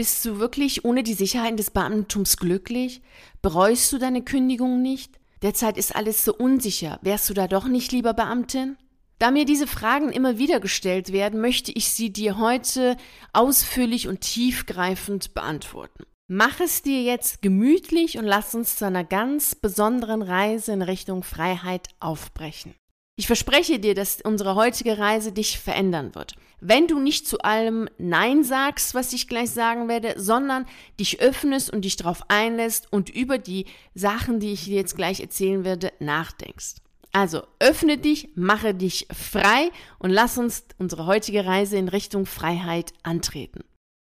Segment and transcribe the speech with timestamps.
[0.00, 3.02] Bist du wirklich ohne die Sicherheit des Beamtentums glücklich?
[3.42, 5.20] Bereust du deine Kündigung nicht?
[5.42, 6.98] Derzeit ist alles so unsicher.
[7.02, 8.78] Wärst du da doch nicht lieber Beamtin?
[9.18, 12.96] Da mir diese Fragen immer wieder gestellt werden, möchte ich sie dir heute
[13.34, 16.04] ausführlich und tiefgreifend beantworten.
[16.28, 21.22] Mach es dir jetzt gemütlich und lass uns zu einer ganz besonderen Reise in Richtung
[21.22, 22.74] Freiheit aufbrechen.
[23.20, 26.36] Ich verspreche dir, dass unsere heutige Reise dich verändern wird.
[26.62, 30.64] Wenn du nicht zu allem Nein sagst, was ich gleich sagen werde, sondern
[30.98, 35.20] dich öffnest und dich darauf einlässt und über die Sachen, die ich dir jetzt gleich
[35.20, 36.76] erzählen werde, nachdenkst.
[37.12, 42.94] Also öffne dich, mache dich frei und lass uns unsere heutige Reise in Richtung Freiheit
[43.02, 43.60] antreten.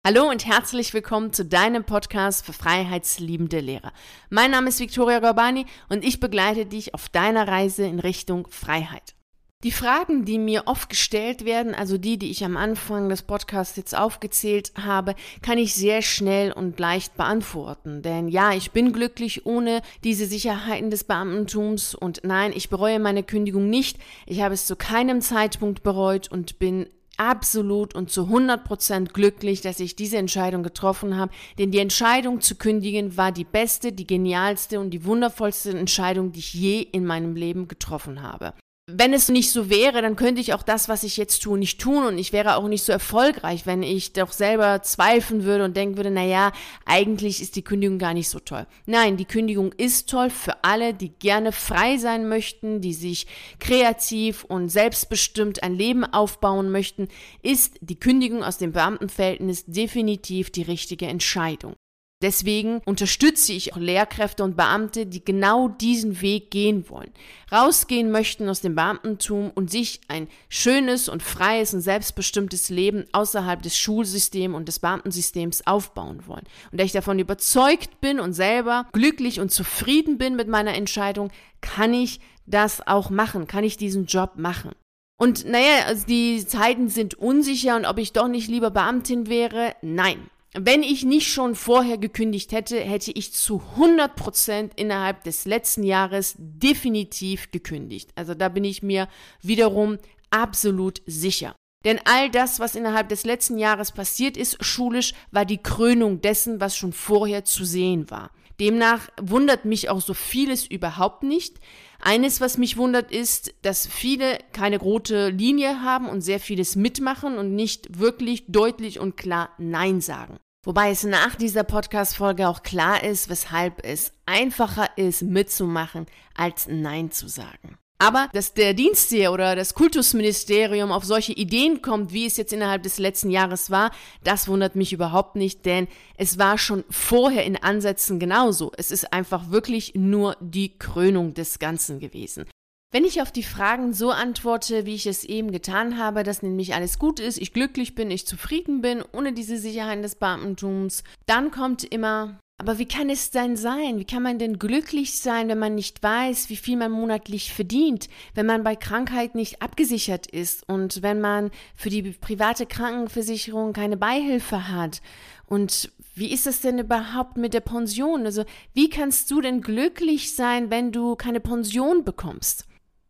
[0.09, 3.93] Hallo und herzlich willkommen zu deinem Podcast für freiheitsliebende Lehrer.
[4.31, 9.17] Mein Name ist Viktoria Gorbani und ich begleite dich auf deiner Reise in Richtung Freiheit.
[9.65, 13.77] Die Fragen, die mir oft gestellt werden, also die, die ich am Anfang des Podcasts
[13.77, 18.03] jetzt aufgezählt habe, kann ich sehr schnell und leicht beantworten.
[18.03, 23.25] Denn ja, ich bin glücklich ohne diese Sicherheiten des Beamtentums und nein, ich bereue meine
[23.25, 23.99] Kündigung nicht.
[24.25, 26.87] Ich habe es zu keinem Zeitpunkt bereut und bin
[27.17, 32.41] absolut und zu 100 Prozent glücklich, dass ich diese Entscheidung getroffen habe, denn die Entscheidung
[32.41, 37.05] zu kündigen war die beste, die genialste und die wundervollste Entscheidung, die ich je in
[37.05, 38.53] meinem Leben getroffen habe
[38.89, 41.81] wenn es nicht so wäre, dann könnte ich auch das, was ich jetzt tue, nicht
[41.81, 45.77] tun und ich wäre auch nicht so erfolgreich, wenn ich doch selber zweifeln würde und
[45.77, 46.53] denken würde, na ja,
[46.85, 48.65] eigentlich ist die Kündigung gar nicht so toll.
[48.87, 53.27] Nein, die Kündigung ist toll für alle, die gerne frei sein möchten, die sich
[53.59, 57.09] kreativ und selbstbestimmt ein Leben aufbauen möchten,
[57.43, 61.75] ist die Kündigung aus dem Beamtenverhältnis definitiv die richtige Entscheidung.
[62.23, 67.11] Deswegen unterstütze ich auch Lehrkräfte und Beamte, die genau diesen Weg gehen wollen.
[67.53, 73.61] Rausgehen möchten aus dem Beamtentum und sich ein schönes und freies und selbstbestimmtes Leben außerhalb
[73.61, 76.45] des Schulsystems und des Beamtensystems aufbauen wollen.
[76.73, 81.31] Und da ich davon überzeugt bin und selber glücklich und zufrieden bin mit meiner Entscheidung,
[81.61, 84.73] kann ich das auch machen, kann ich diesen Job machen.
[85.19, 89.75] Und naja, also die Zeiten sind unsicher und ob ich doch nicht lieber Beamtin wäre,
[89.83, 90.31] nein.
[90.59, 95.83] Wenn ich nicht schon vorher gekündigt hätte, hätte ich zu 100 Prozent innerhalb des letzten
[95.83, 98.11] Jahres definitiv gekündigt.
[98.15, 99.07] Also da bin ich mir
[99.43, 99.99] wiederum
[100.31, 101.55] absolut sicher.
[101.85, 106.59] Denn all das, was innerhalb des letzten Jahres passiert ist, schulisch, war die Krönung dessen,
[106.59, 108.31] was schon vorher zu sehen war.
[108.59, 111.61] Demnach wundert mich auch so vieles überhaupt nicht.
[112.01, 117.37] Eines, was mich wundert, ist, dass viele keine rote Linie haben und sehr vieles mitmachen
[117.37, 120.39] und nicht wirklich deutlich und klar Nein sagen.
[120.67, 127.13] Wobei es nach dieser Podcast-Folge auch klar ist, weshalb es einfacher ist, mitzumachen, als Nein
[127.13, 127.79] zu sagen.
[128.01, 132.83] Aber dass der Dienstseher oder das Kultusministerium auf solche Ideen kommt, wie es jetzt innerhalb
[132.83, 133.93] des letzten Jahres war,
[134.25, 135.87] das wundert mich überhaupt nicht, denn
[136.17, 138.73] es war schon vorher in Ansätzen genauso.
[138.77, 142.45] Es ist einfach wirklich nur die Krönung des Ganzen gewesen.
[142.93, 146.75] Wenn ich auf die Fragen so antworte, wie ich es eben getan habe, dass nämlich
[146.75, 151.51] alles gut ist, ich glücklich bin, ich zufrieden bin, ohne diese Sicherheit des Beamtentums, dann
[151.51, 153.99] kommt immer, aber wie kann es denn sein?
[153.99, 158.09] Wie kann man denn glücklich sein, wenn man nicht weiß, wie viel man monatlich verdient,
[158.35, 163.97] wenn man bei Krankheit nicht abgesichert ist und wenn man für die private Krankenversicherung keine
[163.97, 165.03] Beihilfe hat?
[165.47, 168.25] Und wie ist es denn überhaupt mit der Pension?
[168.25, 172.65] Also, wie kannst du denn glücklich sein, wenn du keine Pension bekommst?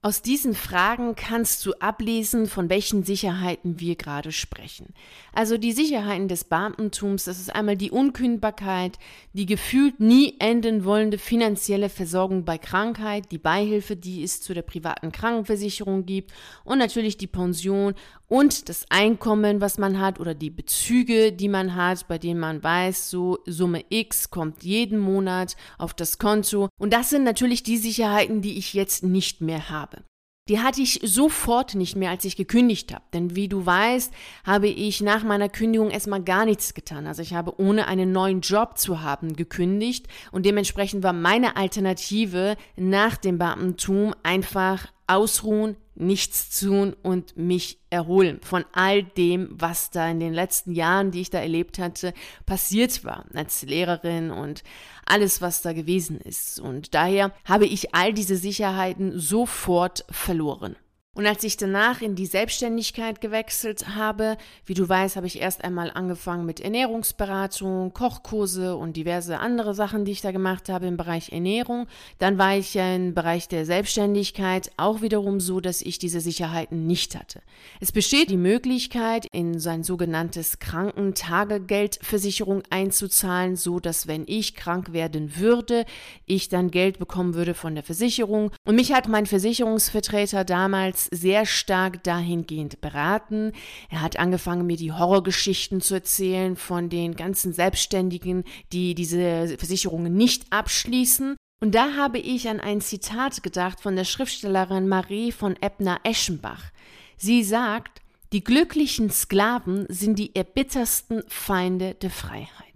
[0.06, 4.94] Aus diesen Fragen kannst du ablesen, von welchen Sicherheiten wir gerade sprechen.
[5.32, 9.00] Also die Sicherheiten des Beamtentums, das ist einmal die Unkündbarkeit,
[9.32, 14.62] die gefühlt nie enden wollende finanzielle Versorgung bei Krankheit, die Beihilfe, die es zu der
[14.62, 17.94] privaten Krankenversicherung gibt und natürlich die Pension
[18.28, 22.62] und das Einkommen, was man hat oder die Bezüge, die man hat, bei denen man
[22.62, 26.68] weiß, so Summe X kommt jeden Monat auf das Konto.
[26.78, 30.02] Und das sind natürlich die Sicherheiten, die ich jetzt nicht mehr habe.
[30.48, 33.02] Die hatte ich sofort nicht mehr, als ich gekündigt habe.
[33.12, 34.12] Denn wie du weißt,
[34.44, 37.08] habe ich nach meiner Kündigung erstmal gar nichts getan.
[37.08, 42.56] Also ich habe ohne einen neuen Job zu haben gekündigt und dementsprechend war meine Alternative
[42.76, 50.08] nach dem Beamtentum einfach ausruhen, nichts tun und mich erholen von all dem, was da
[50.08, 52.12] in den letzten Jahren, die ich da erlebt hatte,
[52.44, 54.62] passiert war als Lehrerin und
[55.04, 56.60] alles, was da gewesen ist.
[56.60, 60.76] Und daher habe ich all diese Sicherheiten sofort verloren.
[61.16, 64.36] Und als ich danach in die Selbstständigkeit gewechselt habe,
[64.66, 70.04] wie du weißt, habe ich erst einmal angefangen mit Ernährungsberatung, Kochkurse und diverse andere Sachen,
[70.04, 71.86] die ich da gemacht habe im Bereich Ernährung.
[72.18, 76.86] Dann war ich ja im Bereich der Selbstständigkeit auch wiederum so, dass ich diese Sicherheiten
[76.86, 77.40] nicht hatte.
[77.80, 85.38] Es besteht die Möglichkeit, in sein sogenanntes Krankentagegeldversicherung einzuzahlen, so dass wenn ich krank werden
[85.38, 85.86] würde,
[86.26, 88.50] ich dann Geld bekommen würde von der Versicherung.
[88.66, 93.52] Und mich hat mein Versicherungsvertreter damals sehr stark dahingehend beraten.
[93.90, 100.14] Er hat angefangen, mir die Horrorgeschichten zu erzählen von den ganzen Selbstständigen, die diese Versicherungen
[100.14, 101.36] nicht abschließen.
[101.62, 106.70] Und da habe ich an ein Zitat gedacht von der Schriftstellerin Marie von Ebner-Eschenbach.
[107.16, 108.02] Sie sagt,
[108.32, 112.66] die glücklichen Sklaven sind die erbittersten Feinde der Freiheit.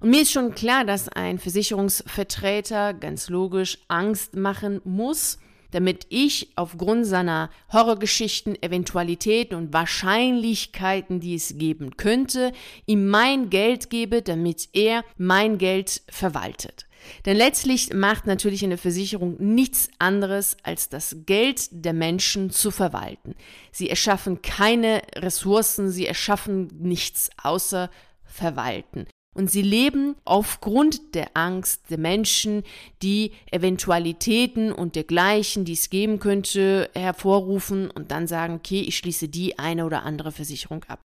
[0.00, 5.38] Und mir ist schon klar, dass ein Versicherungsvertreter ganz logisch Angst machen muss,
[5.70, 12.52] damit ich aufgrund seiner Horrorgeschichten, Eventualitäten und Wahrscheinlichkeiten, die es geben könnte,
[12.86, 16.86] ihm mein Geld gebe, damit er mein Geld verwaltet.
[17.26, 23.34] Denn letztlich macht natürlich eine Versicherung nichts anderes, als das Geld der Menschen zu verwalten.
[23.70, 27.90] Sie erschaffen keine Ressourcen, sie erschaffen nichts außer
[28.24, 29.06] verwalten.
[29.38, 32.64] Und sie leben aufgrund der Angst der Menschen,
[33.02, 39.28] die Eventualitäten und dergleichen, die es geben könnte, hervorrufen und dann sagen, okay, ich schließe
[39.28, 41.02] die eine oder andere Versicherung ab.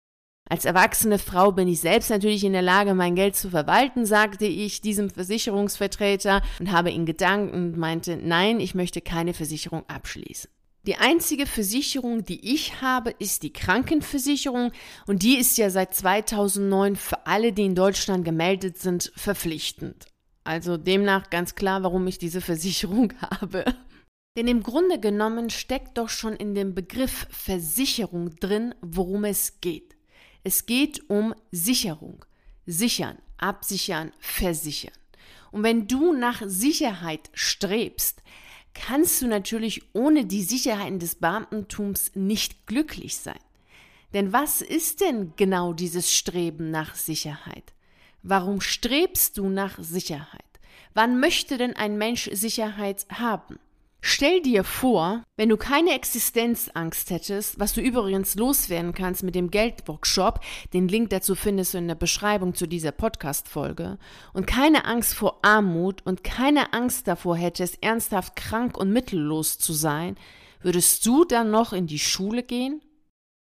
[0.49, 4.45] Als erwachsene Frau bin ich selbst natürlich in der Lage, mein Geld zu verwalten, sagte
[4.45, 10.49] ich diesem Versicherungsvertreter und habe ihn gedankt und meinte, nein, ich möchte keine Versicherung abschließen.
[10.87, 14.71] Die einzige Versicherung, die ich habe, ist die Krankenversicherung
[15.05, 20.05] und die ist ja seit 2009 für alle, die in Deutschland gemeldet sind, verpflichtend.
[20.45, 23.65] Also demnach ganz klar, warum ich diese Versicherung habe.
[24.37, 29.97] Denn im Grunde genommen steckt doch schon in dem Begriff Versicherung drin, worum es geht.
[30.45, 32.23] Es geht um Sicherung.
[32.65, 34.93] Sichern, absichern, versichern.
[35.51, 38.23] Und wenn du nach Sicherheit strebst,
[38.85, 43.39] kannst du natürlich ohne die Sicherheiten des Beamtentums nicht glücklich sein.
[44.13, 47.73] Denn was ist denn genau dieses Streben nach Sicherheit?
[48.23, 50.41] Warum strebst du nach Sicherheit?
[50.93, 53.59] Wann möchte denn ein Mensch Sicherheit haben?
[54.01, 59.49] Stell dir vor, wenn du keine Existenzangst hättest, was du übrigens loswerden kannst mit dem
[59.49, 60.39] Geldworkshop,
[60.73, 63.97] den Link dazu findest du in der Beschreibung zu dieser Podcast-Folge,
[64.33, 69.73] und keine Angst vor Armut und keine Angst davor hättest, ernsthaft krank und mittellos zu
[69.73, 70.15] sein,
[70.61, 72.81] würdest du dann noch in die Schule gehen?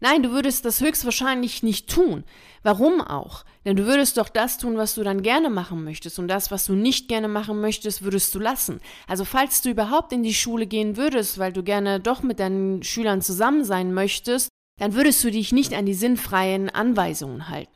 [0.01, 2.23] Nein, du würdest das höchstwahrscheinlich nicht tun.
[2.63, 3.45] Warum auch?
[3.65, 6.17] Denn du würdest doch das tun, was du dann gerne machen möchtest.
[6.17, 8.81] Und das, was du nicht gerne machen möchtest, würdest du lassen.
[9.07, 12.81] Also falls du überhaupt in die Schule gehen würdest, weil du gerne doch mit deinen
[12.81, 14.49] Schülern zusammen sein möchtest,
[14.79, 17.71] dann würdest du dich nicht an die sinnfreien Anweisungen halten.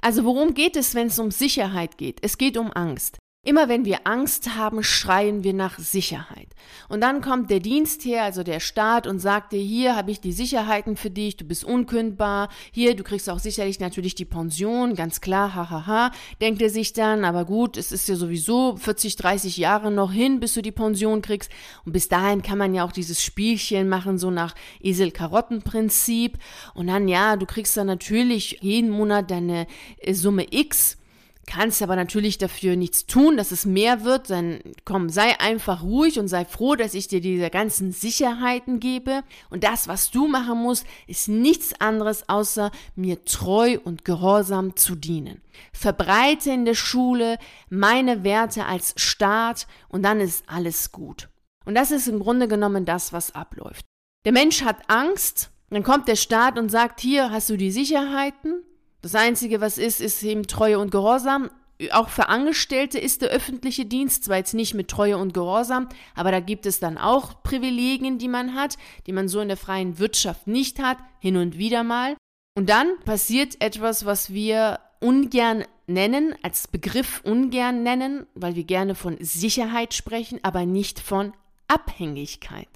[0.00, 2.18] Also worum geht es, wenn es um Sicherheit geht?
[2.22, 3.18] Es geht um Angst.
[3.42, 6.48] Immer wenn wir Angst haben, schreien wir nach Sicherheit.
[6.90, 10.32] Und dann kommt der Dienstherr, also der Staat, und sagt dir, hier habe ich die
[10.32, 15.22] Sicherheiten für dich, du bist unkündbar, hier, du kriegst auch sicherlich natürlich die Pension, ganz
[15.22, 16.12] klar, hahaha, ha, ha.
[16.42, 20.38] denkt er sich dann, aber gut, es ist ja sowieso 40, 30 Jahre noch hin,
[20.38, 21.50] bis du die Pension kriegst.
[21.86, 26.36] Und bis dahin kann man ja auch dieses Spielchen machen, so nach Esel-Karotten-Prinzip.
[26.74, 29.66] Und dann, ja, du kriegst dann natürlich jeden Monat deine
[29.96, 30.98] äh, Summe X
[31.46, 36.18] kannst aber natürlich dafür nichts tun, dass es mehr wird, dann komm, sei einfach ruhig
[36.18, 39.22] und sei froh, dass ich dir diese ganzen Sicherheiten gebe.
[39.48, 44.94] Und das, was du machen musst, ist nichts anderes, außer mir treu und gehorsam zu
[44.94, 45.40] dienen.
[45.72, 47.38] Verbreite in der Schule
[47.68, 51.28] meine Werte als Staat und dann ist alles gut.
[51.64, 53.84] Und das ist im Grunde genommen das, was abläuft.
[54.24, 58.62] Der Mensch hat Angst, dann kommt der Staat und sagt, hier hast du die Sicherheiten,
[59.02, 61.50] das Einzige, was ist, ist eben Treue und Gehorsam.
[61.92, 66.30] Auch für Angestellte ist der öffentliche Dienst zwar jetzt nicht mit Treue und Gehorsam, aber
[66.30, 68.76] da gibt es dann auch Privilegien, die man hat,
[69.06, 72.16] die man so in der freien Wirtschaft nicht hat, hin und wieder mal.
[72.54, 78.94] Und dann passiert etwas, was wir ungern nennen, als Begriff ungern nennen, weil wir gerne
[78.94, 81.32] von Sicherheit sprechen, aber nicht von
[81.68, 82.68] Abhängigkeit.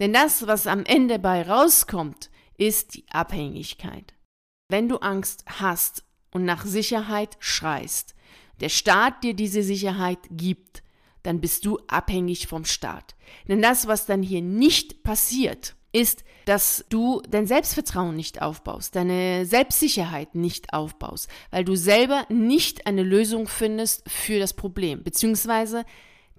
[0.00, 4.15] Denn das, was am Ende bei rauskommt, ist die Abhängigkeit.
[4.68, 8.14] Wenn du Angst hast und nach Sicherheit schreist,
[8.60, 10.82] der Staat dir diese Sicherheit gibt,
[11.22, 13.14] dann bist du abhängig vom Staat.
[13.48, 19.46] Denn das, was dann hier nicht passiert, ist, dass du dein Selbstvertrauen nicht aufbaust, deine
[19.46, 25.84] Selbstsicherheit nicht aufbaust, weil du selber nicht eine Lösung findest für das Problem, beziehungsweise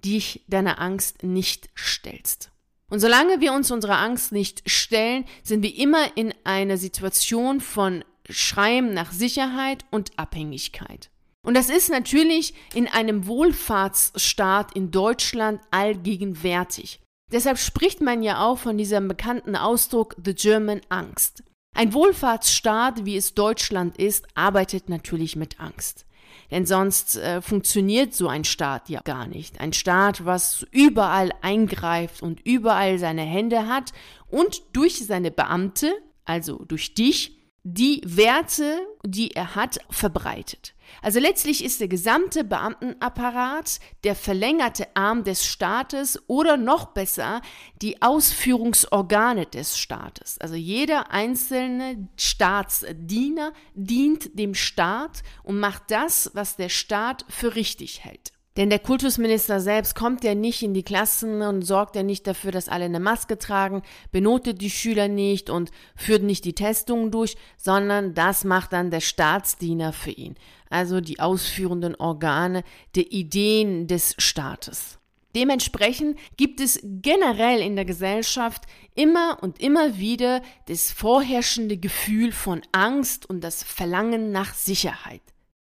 [0.04, 2.50] dich deiner Angst nicht stellst.
[2.90, 8.02] Und solange wir uns unserer Angst nicht stellen, sind wir immer in einer Situation von
[8.28, 11.10] Schreien nach Sicherheit und Abhängigkeit.
[11.44, 17.00] Und das ist natürlich in einem Wohlfahrtsstaat in Deutschland allgegenwärtig.
[17.30, 21.42] Deshalb spricht man ja auch von diesem bekannten Ausdruck The German Angst.
[21.74, 26.06] Ein Wohlfahrtsstaat, wie es Deutschland ist, arbeitet natürlich mit Angst.
[26.50, 29.60] Denn sonst äh, funktioniert so ein Staat ja gar nicht.
[29.60, 33.92] Ein Staat, was überall eingreift und überall seine Hände hat
[34.28, 35.92] und durch seine Beamte,
[36.24, 37.37] also durch dich,
[37.74, 40.74] die Werte, die er hat, verbreitet.
[41.02, 47.42] Also letztlich ist der gesamte Beamtenapparat der verlängerte Arm des Staates oder noch besser
[47.82, 50.38] die Ausführungsorgane des Staates.
[50.38, 58.02] Also jeder einzelne Staatsdiener dient dem Staat und macht das, was der Staat für richtig
[58.02, 58.32] hält.
[58.56, 62.50] Denn der Kultusminister selbst kommt ja nicht in die Klassen und sorgt ja nicht dafür,
[62.50, 67.36] dass alle eine Maske tragen, benotet die Schüler nicht und führt nicht die Testungen durch,
[67.56, 70.34] sondern das macht dann der Staatsdiener für ihn,
[70.70, 72.64] also die ausführenden Organe
[72.96, 74.98] der Ideen des Staates.
[75.36, 78.64] Dementsprechend gibt es generell in der Gesellschaft
[78.96, 85.22] immer und immer wieder das vorherrschende Gefühl von Angst und das Verlangen nach Sicherheit.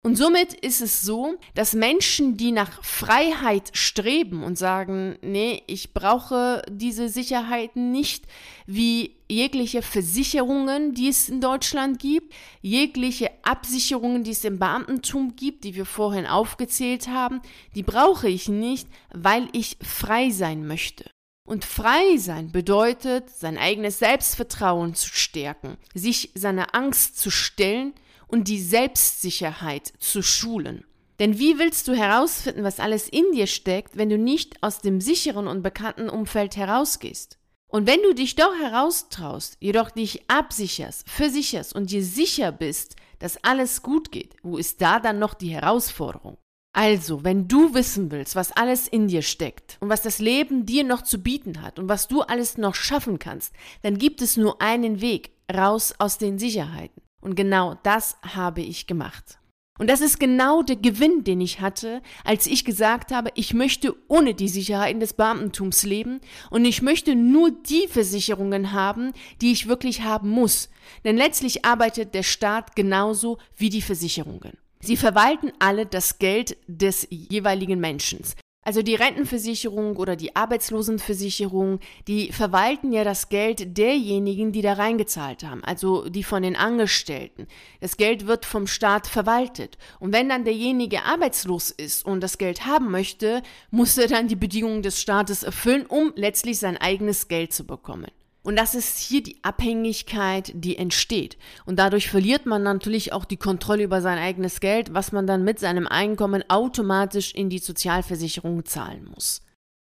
[0.07, 5.95] Und somit ist es so, dass Menschen, die nach Freiheit streben und sagen, nee, ich
[5.95, 8.25] brauche diese Sicherheiten nicht,
[8.67, 12.33] wie jegliche Versicherungen, die es in Deutschland gibt,
[12.63, 17.41] jegliche Absicherungen, die es im Beamtentum gibt, die wir vorhin aufgezählt haben,
[17.75, 21.11] die brauche ich nicht, weil ich frei sein möchte.
[21.49, 27.93] Und frei sein bedeutet, sein eigenes Selbstvertrauen zu stärken, sich seiner Angst zu stellen
[28.29, 30.85] und die Selbstsicherheit zu schulen.
[31.19, 35.01] Denn wie willst du herausfinden, was alles in dir steckt, wenn du nicht aus dem
[35.01, 37.39] sicheren und bekannten Umfeld herausgehst?
[37.69, 43.43] Und wenn du dich doch heraustraust, jedoch dich absicherst, versicherst und dir sicher bist, dass
[43.43, 46.37] alles gut geht, wo ist da dann noch die Herausforderung?
[46.73, 50.85] Also, wenn du wissen willst, was alles in dir steckt und was das Leben dir
[50.85, 54.61] noch zu bieten hat und was du alles noch schaffen kannst, dann gibt es nur
[54.61, 57.06] einen Weg raus aus den Sicherheiten.
[57.27, 59.41] Und genau das habe ich gemacht.
[59.81, 63.97] Und das ist genau der Gewinn, den ich hatte, als ich gesagt habe, ich möchte
[64.07, 69.67] ohne die Sicherheiten des Beamtentums leben und ich möchte nur die Versicherungen haben, die ich
[69.67, 70.71] wirklich haben muss.
[71.03, 74.53] Denn letztlich arbeitet der Staat genauso wie die Versicherungen.
[74.79, 78.21] Sie verwalten alle das Geld des jeweiligen Menschen.
[78.67, 85.45] Also die Rentenversicherung oder die Arbeitslosenversicherung, die verwalten ja das Geld derjenigen, die da reingezahlt
[85.45, 87.47] haben, also die von den Angestellten.
[87.81, 89.79] Das Geld wird vom Staat verwaltet.
[90.01, 94.35] Und wenn dann derjenige arbeitslos ist und das Geld haben möchte, muss er dann die
[94.35, 98.11] Bedingungen des Staates erfüllen, um letztlich sein eigenes Geld zu bekommen.
[98.47, 101.37] Und das ist hier die Abhängigkeit, die entsteht.
[101.65, 105.43] Und dadurch verliert man natürlich auch die Kontrolle über sein eigenes Geld, was man dann
[105.43, 109.43] mit seinem Einkommen automatisch in die Sozialversicherung zahlen muss.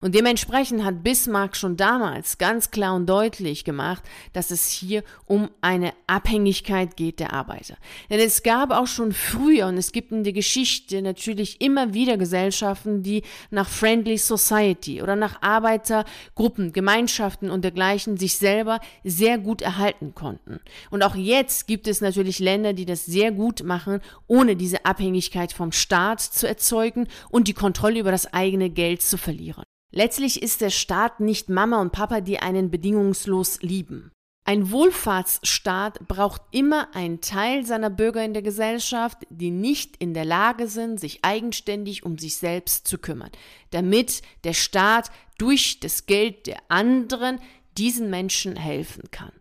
[0.01, 4.03] Und dementsprechend hat Bismarck schon damals ganz klar und deutlich gemacht,
[4.33, 7.75] dass es hier um eine Abhängigkeit geht der Arbeiter.
[8.09, 12.17] Denn es gab auch schon früher und es gibt in der Geschichte natürlich immer wieder
[12.17, 19.61] Gesellschaften, die nach Friendly Society oder nach Arbeitergruppen, Gemeinschaften und dergleichen sich selber sehr gut
[19.61, 20.59] erhalten konnten.
[20.89, 25.53] Und auch jetzt gibt es natürlich Länder, die das sehr gut machen, ohne diese Abhängigkeit
[25.53, 29.63] vom Staat zu erzeugen und die Kontrolle über das eigene Geld zu verlieren.
[29.91, 34.11] Letztlich ist der Staat nicht Mama und Papa, die einen bedingungslos lieben.
[34.43, 40.25] Ein Wohlfahrtsstaat braucht immer einen Teil seiner Bürger in der Gesellschaft, die nicht in der
[40.25, 43.29] Lage sind, sich eigenständig um sich selbst zu kümmern,
[43.69, 47.39] damit der Staat durch das Geld der anderen
[47.77, 49.31] diesen Menschen helfen kann.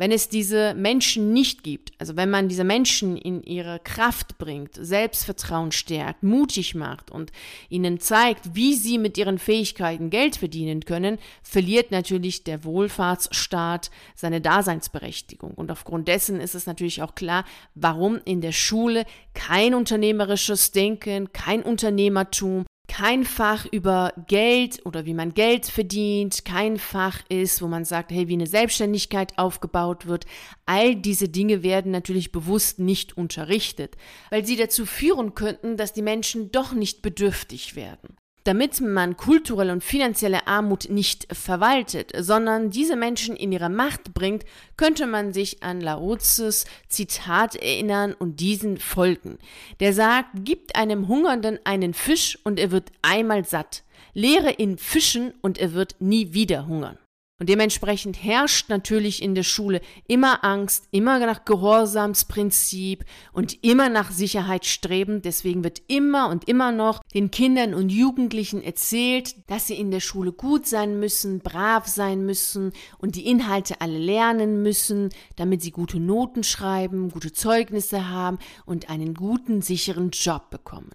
[0.00, 4.70] Wenn es diese Menschen nicht gibt, also wenn man diese Menschen in ihre Kraft bringt,
[4.74, 7.32] Selbstvertrauen stärkt, mutig macht und
[7.68, 14.40] ihnen zeigt, wie sie mit ihren Fähigkeiten Geld verdienen können, verliert natürlich der Wohlfahrtsstaat seine
[14.40, 15.52] Daseinsberechtigung.
[15.52, 19.04] Und aufgrund dessen ist es natürlich auch klar, warum in der Schule
[19.34, 26.76] kein unternehmerisches Denken, kein Unternehmertum, kein Fach über Geld oder wie man Geld verdient, kein
[26.76, 30.26] Fach ist, wo man sagt, hey, wie eine Selbstständigkeit aufgebaut wird.
[30.66, 33.96] All diese Dinge werden natürlich bewusst nicht unterrichtet,
[34.30, 38.16] weil sie dazu führen könnten, dass die Menschen doch nicht bedürftig werden
[38.50, 44.44] damit man kulturelle und finanzielle Armut nicht verwaltet, sondern diese Menschen in ihre Macht bringt,
[44.76, 49.38] könnte man sich an Laozes Zitat erinnern und diesen folgen.
[49.78, 55.32] Der sagt, gibt einem Hungernden einen Fisch und er wird einmal satt, lehre ihn fischen
[55.42, 56.98] und er wird nie wieder hungern.
[57.40, 64.10] Und dementsprechend herrscht natürlich in der Schule immer Angst, immer nach Gehorsamsprinzip und immer nach
[64.10, 65.22] Sicherheit streben.
[65.22, 70.00] Deswegen wird immer und immer noch den Kindern und Jugendlichen erzählt, dass sie in der
[70.00, 75.70] Schule gut sein müssen, brav sein müssen und die Inhalte alle lernen müssen, damit sie
[75.70, 80.90] gute Noten schreiben, gute Zeugnisse haben und einen guten, sicheren Job bekommen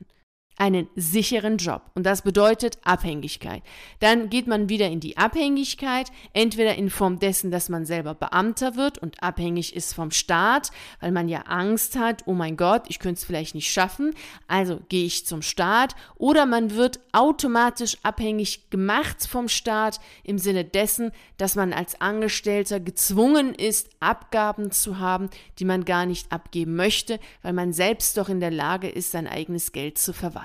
[0.58, 1.82] einen sicheren Job.
[1.96, 3.62] Und das bedeutet Abhängigkeit.
[4.00, 8.76] Dann geht man wieder in die Abhängigkeit, entweder in Form dessen, dass man selber Beamter
[8.76, 10.72] wird und abhängig ist vom Staat,
[11.02, 14.14] weil man ja Angst hat, oh mein Gott, ich könnte es vielleicht nicht schaffen,
[14.48, 15.96] also gehe ich zum Staat.
[16.16, 22.80] Oder man wird automatisch abhängig gemacht vom Staat im Sinne dessen, dass man als Angestellter
[22.80, 28.30] gezwungen ist, Abgaben zu haben, die man gar nicht abgeben möchte, weil man selbst doch
[28.30, 30.45] in der Lage ist, sein eigenes Geld zu verwalten.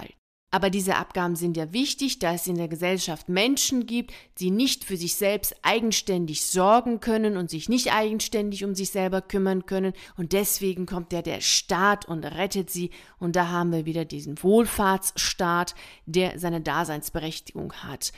[0.52, 4.84] Aber diese Abgaben sind ja wichtig, da es in der Gesellschaft Menschen gibt, die nicht
[4.84, 9.92] für sich selbst eigenständig sorgen können und sich nicht eigenständig um sich selber kümmern können.
[10.16, 12.90] Und deswegen kommt ja der Staat und rettet sie.
[13.20, 15.76] Und da haben wir wieder diesen Wohlfahrtsstaat,
[16.06, 18.12] der seine Daseinsberechtigung hat.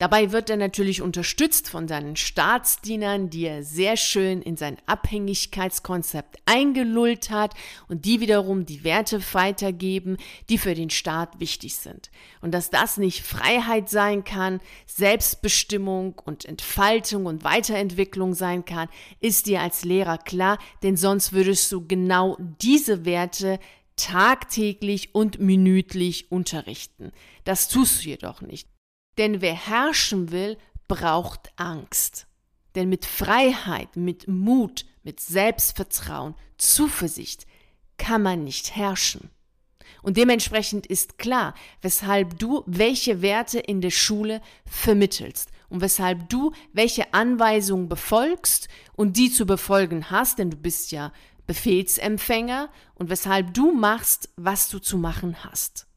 [0.00, 6.38] Dabei wird er natürlich unterstützt von seinen Staatsdienern, die er sehr schön in sein Abhängigkeitskonzept
[6.46, 7.52] eingelullt hat
[7.86, 10.16] und die wiederum die Werte weitergeben,
[10.48, 12.10] die für den Staat wichtig sind.
[12.40, 18.88] Und dass das nicht Freiheit sein kann, Selbstbestimmung und Entfaltung und Weiterentwicklung sein kann,
[19.20, 23.60] ist dir als Lehrer klar, denn sonst würdest du genau diese Werte
[23.96, 27.12] tagtäglich und minütlich unterrichten.
[27.44, 28.66] Das tust du jedoch nicht.
[29.20, 30.56] Denn wer herrschen will,
[30.88, 32.26] braucht Angst.
[32.74, 37.46] Denn mit Freiheit, mit Mut, mit Selbstvertrauen, Zuversicht
[37.98, 39.28] kann man nicht herrschen.
[40.00, 46.52] Und dementsprechend ist klar, weshalb du welche Werte in der Schule vermittelst und weshalb du
[46.72, 51.12] welche Anweisungen befolgst und die zu befolgen hast, denn du bist ja
[51.46, 55.89] Befehlsempfänger und weshalb du machst, was du zu machen hast.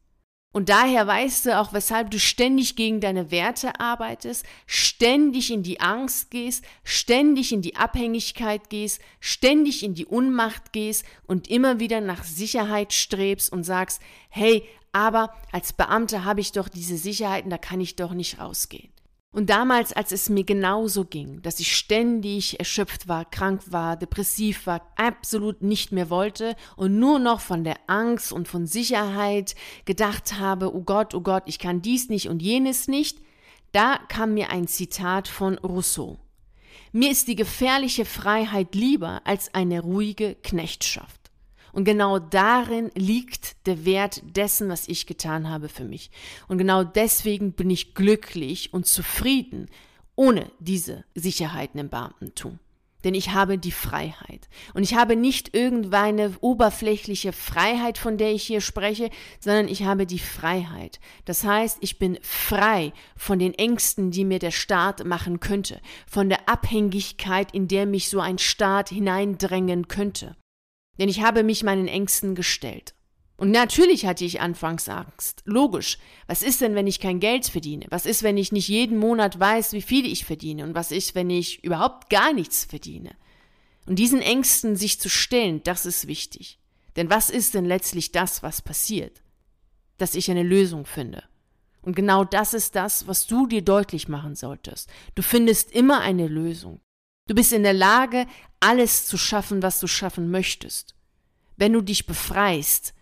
[0.53, 5.81] Und daher weißt du auch, weshalb du ständig gegen deine Werte arbeitest, ständig in die
[5.81, 12.01] Angst gehst, ständig in die Abhängigkeit gehst, ständig in die Unmacht gehst und immer wieder
[12.01, 17.57] nach Sicherheit strebst und sagst, hey, aber als Beamter habe ich doch diese Sicherheiten, da
[17.57, 18.93] kann ich doch nicht rausgehen.
[19.33, 24.67] Und damals, als es mir genauso ging, dass ich ständig erschöpft war, krank war, depressiv
[24.67, 30.39] war, absolut nicht mehr wollte und nur noch von der Angst und von Sicherheit gedacht
[30.39, 33.17] habe, oh Gott, oh Gott, ich kann dies nicht und jenes nicht,
[33.72, 36.19] da kam mir ein Zitat von Rousseau.
[36.91, 41.23] Mir ist die gefährliche Freiheit lieber als eine ruhige Knechtschaft.
[41.74, 46.12] Und genau darin liegt der Wert dessen, was ich getan habe für mich.
[46.48, 49.68] Und genau deswegen bin ich glücklich und zufrieden
[50.16, 52.59] ohne diese Sicherheiten im Beamtentum.
[53.03, 54.48] Denn ich habe die Freiheit.
[54.74, 59.09] Und ich habe nicht irgendeine oberflächliche Freiheit, von der ich hier spreche,
[59.42, 61.01] sondern ich habe die Freiheit.
[61.25, 66.29] Das heißt, ich bin frei von den Ängsten, die mir der Staat machen könnte, von
[66.29, 70.38] der Abhängigkeit, in der mich so ein Staat hineindrängen könnte.
[71.00, 72.94] Denn ich habe mich meinen Ängsten gestellt.
[73.36, 75.42] Und natürlich hatte ich anfangs Angst.
[75.46, 75.98] Logisch.
[76.27, 77.88] Was ist denn, wenn ich kein Geld verdiene?
[77.90, 80.64] Was ist, wenn ich nicht jeden Monat weiß, wie viel ich verdiene?
[80.64, 83.16] Und was ist, wenn ich überhaupt gar nichts verdiene?
[83.86, 86.60] Und diesen Ängsten sich zu stellen, das ist wichtig.
[86.96, 89.22] Denn was ist denn letztlich das, was passiert?
[89.98, 91.24] Dass ich eine Lösung finde.
[91.82, 94.90] Und genau das ist das, was du dir deutlich machen solltest.
[95.16, 96.79] Du findest immer eine Lösung.
[97.25, 98.27] Du bist in der Lage,
[98.59, 100.94] alles zu schaffen, was du schaffen möchtest.
[101.55, 102.94] Wenn du dich befreist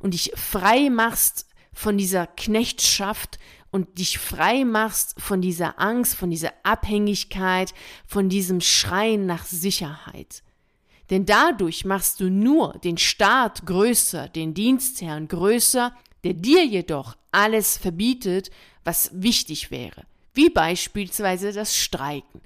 [0.00, 3.38] und dich frei machst von dieser Knechtschaft
[3.70, 7.72] und dich frei machst von dieser Angst, von dieser Abhängigkeit,
[8.06, 10.42] von diesem Schreien nach Sicherheit.
[11.10, 17.78] Denn dadurch machst du nur den Staat größer, den Dienstherrn größer, der dir jedoch alles
[17.78, 18.50] verbietet,
[18.82, 22.40] was wichtig wäre wie beispielsweise das Streiken.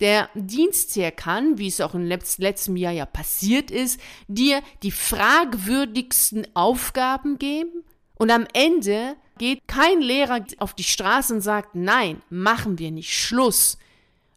[0.00, 6.46] Der Dienstherr kann, wie es auch im letzten Jahr ja passiert ist, dir die fragwürdigsten
[6.54, 7.84] Aufgaben geben
[8.16, 13.14] und am Ende geht kein Lehrer auf die Straße und sagt, nein, machen wir nicht,
[13.14, 13.78] Schluss.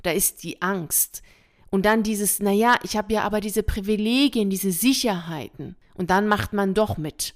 [0.02, 1.22] Da ist die Angst.
[1.70, 5.76] Und dann dieses, naja, ich habe ja aber diese Privilegien, diese Sicherheiten.
[5.96, 7.36] Und dann macht man doch mit.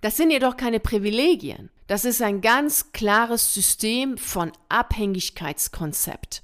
[0.00, 1.68] Das sind jedoch keine Privilegien.
[1.92, 6.42] Das ist ein ganz klares System von Abhängigkeitskonzept.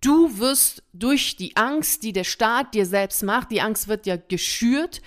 [0.00, 4.14] Du wirst durch die Angst, die der Staat dir selbst macht, die Angst wird ja
[4.14, 5.02] geschürt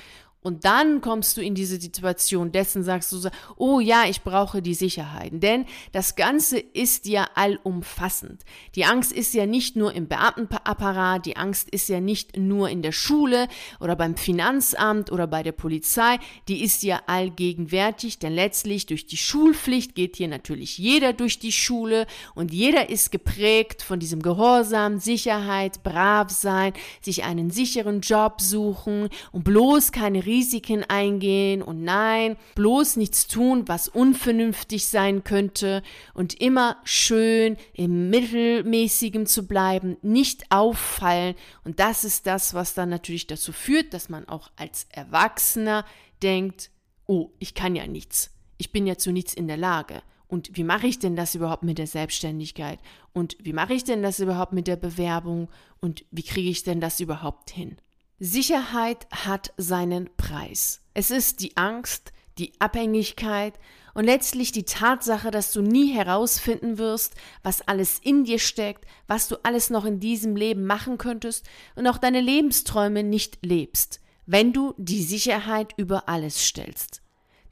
[0.47, 3.17] Und dann kommst du in diese Situation, dessen sagst du
[3.57, 5.41] oh ja, ich brauche die Sicherheiten.
[5.41, 8.45] Denn das Ganze ist ja allumfassend.
[8.73, 12.81] Die Angst ist ja nicht nur im Beamtenapparat, die Angst ist ja nicht nur in
[12.81, 13.49] der Schule
[13.81, 19.17] oder beim Finanzamt oder bei der Polizei, die ist ja allgegenwärtig, denn letztlich durch die
[19.17, 24.99] Schulpflicht geht hier natürlich jeder durch die Schule und jeder ist geprägt von diesem Gehorsam,
[24.99, 31.83] Sicherheit, brav sein, sich einen sicheren Job suchen und bloß keine Risiken Risiken eingehen und
[31.83, 35.81] nein, bloß nichts tun, was unvernünftig sein könnte
[36.13, 41.35] und immer schön im Mittelmäßigen zu bleiben, nicht auffallen.
[41.63, 45.85] Und das ist das, was dann natürlich dazu führt, dass man auch als Erwachsener
[46.21, 46.69] denkt,
[47.07, 48.29] oh, ich kann ja nichts.
[48.57, 50.03] Ich bin ja zu nichts in der Lage.
[50.27, 52.79] Und wie mache ich denn das überhaupt mit der Selbstständigkeit?
[53.13, 55.49] Und wie mache ich denn das überhaupt mit der Bewerbung?
[55.79, 57.77] Und wie kriege ich denn das überhaupt hin?
[58.19, 60.81] Sicherheit hat seinen Preis.
[60.95, 63.53] Es ist die Angst, die Abhängigkeit
[63.93, 69.27] und letztlich die Tatsache, dass du nie herausfinden wirst, was alles in dir steckt, was
[69.27, 74.51] du alles noch in diesem Leben machen könntest und auch deine Lebensträume nicht lebst, wenn
[74.51, 77.03] du die Sicherheit über alles stellst.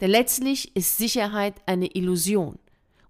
[0.02, 2.58] Denn letztlich ist Sicherheit eine Illusion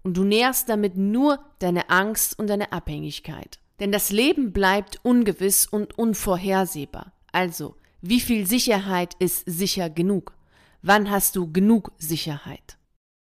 [0.03, 3.59] und du nährst damit nur deine Angst und deine Abhängigkeit.
[3.79, 7.14] Denn das Leben bleibt ungewiss und unvorhersehbar.
[7.35, 10.37] Also, wie viel Sicherheit ist sicher genug?
[10.81, 12.77] Wann hast du genug Sicherheit?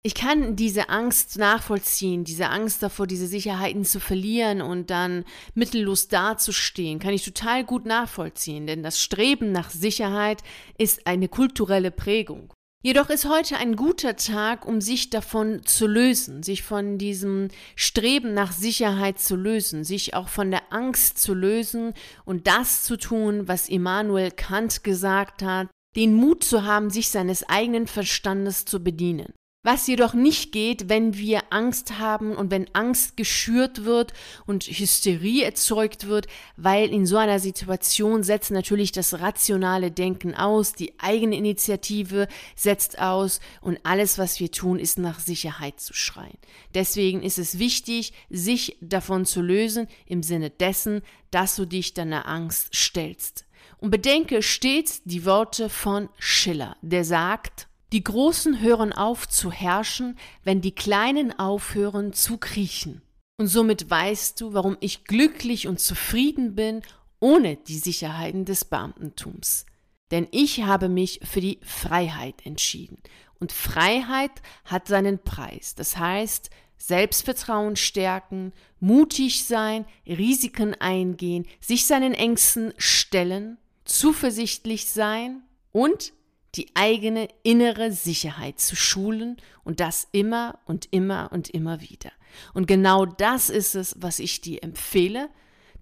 [0.01, 6.07] Ich kann diese Angst nachvollziehen, diese Angst davor, diese Sicherheiten zu verlieren und dann mittellos
[6.07, 10.41] dazustehen, kann ich total gut nachvollziehen, denn das Streben nach Sicherheit
[10.79, 12.51] ist eine kulturelle Prägung.
[12.81, 18.33] Jedoch ist heute ein guter Tag, um sich davon zu lösen, sich von diesem Streben
[18.33, 23.49] nach Sicherheit zu lösen, sich auch von der Angst zu lösen und das zu tun,
[23.49, 29.33] was Immanuel Kant gesagt hat, den Mut zu haben, sich seines eigenen Verstandes zu bedienen.
[29.61, 34.13] Was jedoch nicht geht, wenn wir Angst haben und wenn Angst geschürt wird
[34.45, 40.71] und Hysterie erzeugt wird, weil in so einer Situation setzt natürlich das rationale Denken aus,
[40.71, 46.37] die eigene Initiative setzt aus und alles, was wir tun, ist nach Sicherheit zu schreien.
[46.73, 52.29] Deswegen ist es wichtig, sich davon zu lösen im Sinne dessen, dass du dich deiner
[52.29, 53.45] Angst stellst.
[53.79, 60.17] Und bedenke stets die Worte von Schiller, der sagt, die Großen hören auf zu herrschen,
[60.43, 63.01] wenn die Kleinen aufhören zu kriechen.
[63.37, 66.81] Und somit weißt du, warum ich glücklich und zufrieden bin
[67.19, 69.65] ohne die Sicherheiten des Beamtentums.
[70.11, 72.97] Denn ich habe mich für die Freiheit entschieden.
[73.39, 74.31] Und Freiheit
[74.65, 75.75] hat seinen Preis.
[75.75, 86.13] Das heißt, Selbstvertrauen stärken, mutig sein, Risiken eingehen, sich seinen Ängsten stellen, zuversichtlich sein und
[86.55, 92.11] die eigene innere Sicherheit zu schulen und das immer und immer und immer wieder.
[92.53, 95.29] Und genau das ist es, was ich dir empfehle,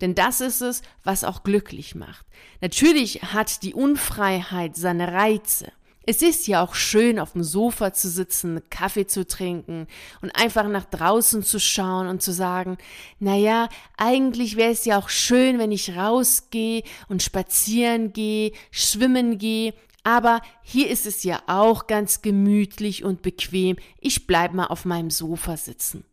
[0.02, 2.26] denn das ist es, was auch glücklich macht.
[2.62, 5.72] Natürlich hat die Unfreiheit seine Reize.
[6.10, 9.88] Es ist ja auch schön, auf dem Sofa zu sitzen, Kaffee zu trinken
[10.22, 12.78] und einfach nach draußen zu schauen und zu sagen,
[13.20, 19.38] na ja, eigentlich wäre es ja auch schön, wenn ich rausgehe und spazieren gehe, schwimmen
[19.38, 19.74] gehe
[20.08, 23.76] aber hier ist es ja auch ganz gemütlich und bequem.
[24.00, 26.06] Ich bleib mal auf meinem Sofa sitzen.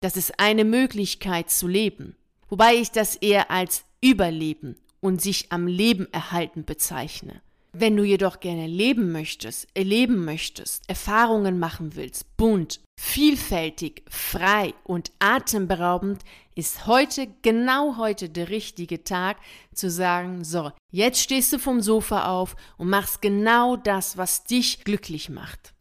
[0.00, 2.14] Das ist eine Möglichkeit zu leben.
[2.48, 7.42] Wobei ich das eher als Überleben und sich am Leben erhalten bezeichne.
[7.72, 15.12] Wenn du jedoch gerne leben möchtest, erleben möchtest, Erfahrungen machen willst, bunt, vielfältig, frei und
[15.20, 16.22] atemberaubend,
[16.56, 19.36] ist heute, genau heute der richtige Tag
[19.72, 24.82] zu sagen, so, jetzt stehst du vom Sofa auf und machst genau das, was dich
[24.82, 25.72] glücklich macht.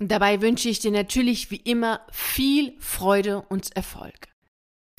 [0.00, 4.28] Und dabei wünsche ich dir natürlich wie immer viel Freude und Erfolg.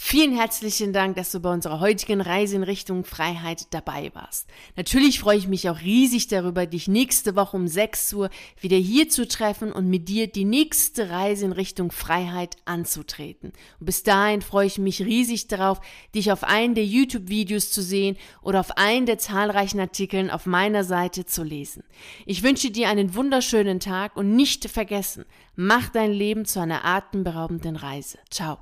[0.09, 4.47] Vielen herzlichen Dank, dass du bei unserer heutigen Reise in Richtung Freiheit dabei warst.
[4.77, 8.29] Natürlich freue ich mich auch riesig darüber, dich nächste Woche um 6 Uhr
[8.61, 13.51] wieder hier zu treffen und mit dir die nächste Reise in Richtung Freiheit anzutreten.
[13.81, 15.81] Und bis dahin freue ich mich riesig darauf,
[16.15, 20.85] dich auf einen der YouTube-Videos zu sehen oder auf einen der zahlreichen Artikeln auf meiner
[20.85, 21.83] Seite zu lesen.
[22.25, 25.25] Ich wünsche dir einen wunderschönen Tag und nicht vergessen,
[25.57, 28.19] mach dein Leben zu einer atemberaubenden Reise.
[28.29, 28.55] Ciao.